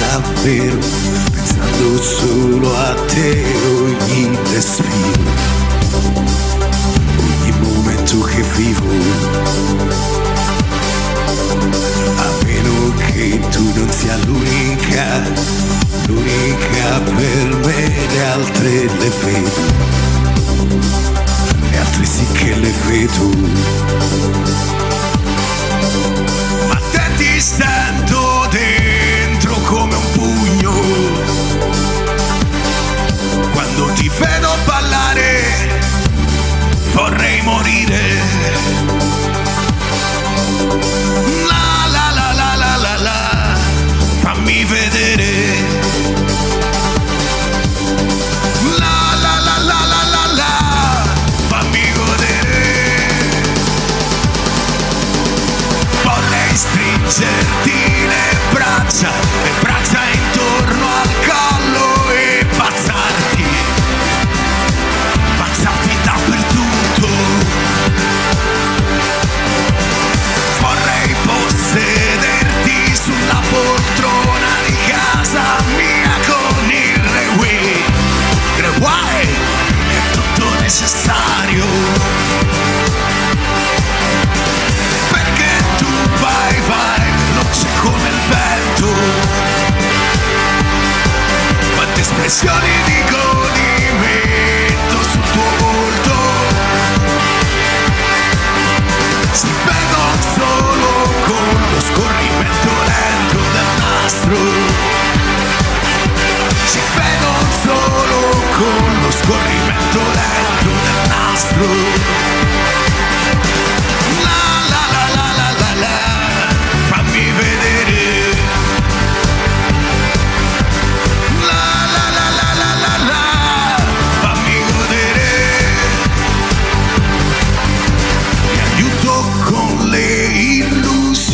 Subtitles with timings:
[0.00, 0.78] davvero,
[1.30, 5.30] pensando solo a te ogni respiro,
[7.16, 8.88] ogni momento che vivo.
[12.16, 15.22] A meno che tu non sia l'unica,
[16.06, 19.69] l'unica per me, le altre le vedo.
[37.00, 38.00] Vorrei morire.
[41.48, 43.56] La la la la la la la,
[44.20, 45.30] fammi vedere.
[48.78, 48.98] La
[51.48, 52.58] fammi godere.
[56.02, 57.80] Vorrei stringerti
[58.12, 59.10] le braccia,
[59.42, 60.39] le braccia intorno
[92.30, 96.14] espressioni di godimento sul tuo volto.
[99.32, 100.90] Si vedono solo
[101.26, 104.36] con lo scorrimento lento del nastro.
[106.66, 108.18] Si vedono solo
[108.58, 112.39] con lo scorrimento lento del nastro.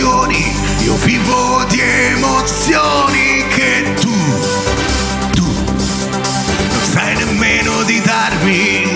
[0.00, 4.12] Illusioni, io vivo di emozioni che tu,
[5.32, 8.88] tu, non sai nemmeno di darmi.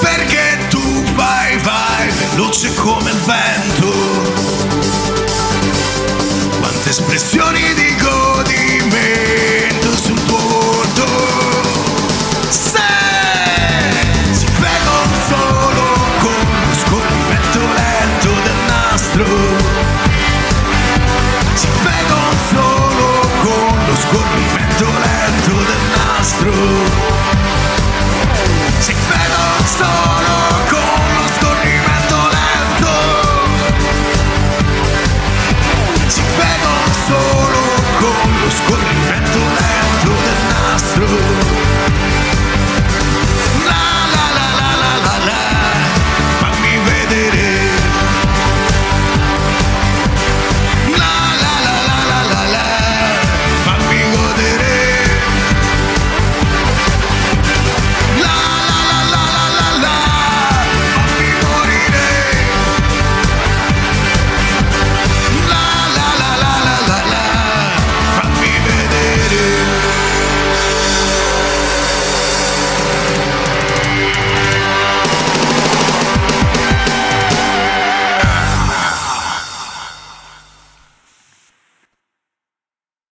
[0.00, 3.90] Perché tu vai, vai, veloce come il vento.
[6.60, 9.31] Quante espressioni di godimento